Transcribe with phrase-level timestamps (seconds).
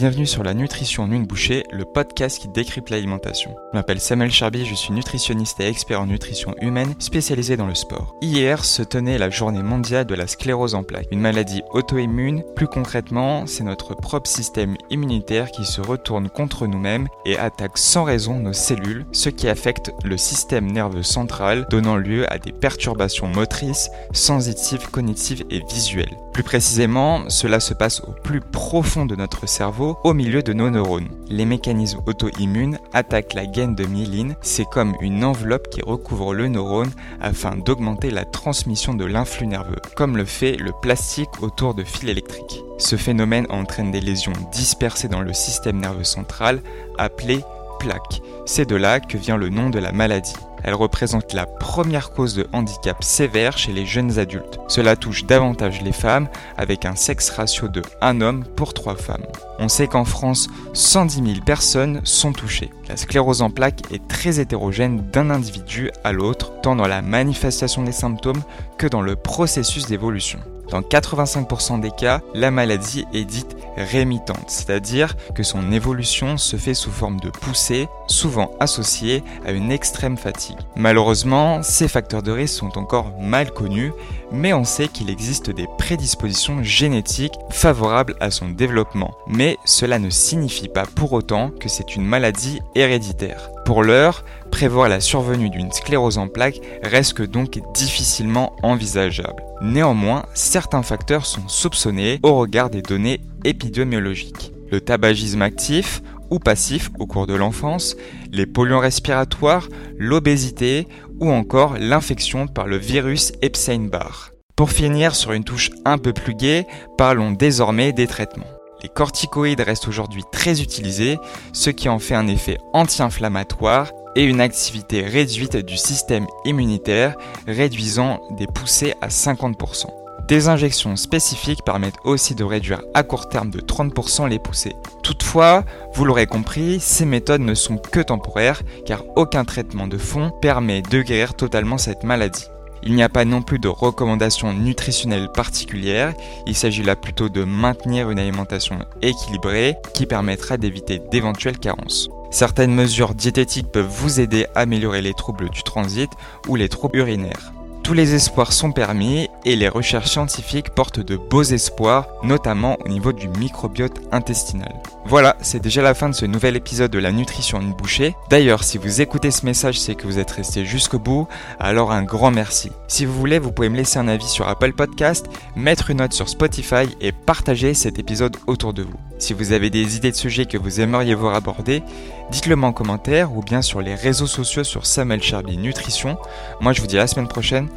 [0.00, 3.54] Bienvenue sur la nutrition en une bouchée, le podcast qui décrypte l'alimentation.
[3.70, 7.74] Je m'appelle Samuel Charby, je suis nutritionniste et expert en nutrition humaine spécialisé dans le
[7.74, 8.14] sport.
[8.22, 12.42] Hier se tenait la journée mondiale de la sclérose en plaques, une maladie auto-immune.
[12.56, 18.04] Plus concrètement, c'est notre propre système immunitaire qui se retourne contre nous-mêmes et attaque sans
[18.04, 23.26] raison nos cellules, ce qui affecte le système nerveux central, donnant lieu à des perturbations
[23.26, 26.16] motrices, sensitives, cognitives et visuelles.
[26.32, 30.70] Plus précisément, cela se passe au plus profond de notre cerveau, au milieu de nos
[30.70, 31.08] neurones.
[31.28, 36.48] Les mécanismes auto-immunes attaquent la gaine de myéline, c'est comme une enveloppe qui recouvre le
[36.48, 36.90] neurone
[37.20, 42.08] afin d'augmenter la transmission de l'influx nerveux, comme le fait le plastique autour de fils
[42.08, 42.62] électriques.
[42.78, 46.62] Ce phénomène entraîne des lésions dispersées dans le système nerveux central,
[46.98, 47.44] appelées
[47.78, 48.22] plaques.
[48.46, 50.34] C'est de là que vient le nom de la maladie.
[50.64, 54.58] Elle représente la première cause de handicap sévère chez les jeunes adultes.
[54.68, 59.26] Cela touche davantage les femmes avec un sexe ratio de 1 homme pour 3 femmes.
[59.58, 62.70] On sait qu'en France, 110 000 personnes sont touchées.
[62.88, 67.82] La sclérose en plaques est très hétérogène d'un individu à l'autre, tant dans la manifestation
[67.82, 68.42] des symptômes
[68.78, 70.40] que dans le processus d'évolution.
[70.70, 76.74] Dans 85% des cas, la maladie est dite rémitante, c'est-à-dire que son évolution se fait
[76.74, 80.58] sous forme de poussée, souvent associée à une extrême fatigue.
[80.76, 83.92] Malheureusement, ces facteurs de risque sont encore mal connus,
[84.32, 89.14] mais on sait qu'il existe des prédispositions génétiques favorables à son développement.
[89.26, 93.50] Mais cela ne signifie pas pour autant que c'est une maladie héréditaire.
[93.70, 99.44] Pour l'heure, prévoir la survenue d'une sclérose en plaques reste donc difficilement envisageable.
[99.62, 104.52] Néanmoins, certains facteurs sont soupçonnés au regard des données épidémiologiques.
[104.72, 107.96] Le tabagisme actif ou passif au cours de l'enfance,
[108.32, 110.88] les polluants respiratoires, l'obésité
[111.20, 114.32] ou encore l'infection par le virus Epstein-Barr.
[114.56, 116.66] Pour finir sur une touche un peu plus gaie,
[116.98, 118.59] parlons désormais des traitements.
[118.82, 121.18] Les corticoïdes restent aujourd'hui très utilisés,
[121.52, 128.20] ce qui en fait un effet anti-inflammatoire et une activité réduite du système immunitaire, réduisant
[128.32, 129.86] des poussées à 50%.
[130.28, 134.76] Des injections spécifiques permettent aussi de réduire à court terme de 30% les poussées.
[135.02, 135.64] Toutefois,
[135.94, 140.82] vous l'aurez compris, ces méthodes ne sont que temporaires car aucun traitement de fond permet
[140.82, 142.46] de guérir totalement cette maladie.
[142.82, 146.14] Il n'y a pas non plus de recommandations nutritionnelles particulières,
[146.46, 152.08] il s'agit là plutôt de maintenir une alimentation équilibrée qui permettra d'éviter d'éventuelles carences.
[152.30, 156.10] Certaines mesures diététiques peuvent vous aider à améliorer les troubles du transit
[156.48, 157.52] ou les troubles urinaires.
[157.90, 162.88] Tous les espoirs sont permis et les recherches scientifiques portent de beaux espoirs, notamment au
[162.88, 164.72] niveau du microbiote intestinal.
[165.06, 168.14] Voilà, c'est déjà la fin de ce nouvel épisode de la nutrition une bouchée.
[168.28, 171.26] D'ailleurs, si vous écoutez ce message, c'est que vous êtes resté jusqu'au bout,
[171.58, 172.70] alors un grand merci.
[172.86, 175.26] Si vous voulez, vous pouvez me laisser un avis sur Apple Podcast,
[175.56, 179.00] mettre une note sur Spotify et partager cet épisode autour de vous.
[179.18, 181.82] Si vous avez des idées de sujets que vous aimeriez voir abordés,
[182.30, 186.18] dites-le moi en commentaire ou bien sur les réseaux sociaux sur Samuel Charby Nutrition.
[186.60, 187.68] Moi, je vous dis à la semaine prochaine